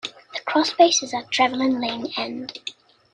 [0.33, 2.57] The cross base is at Trevellan Lane End.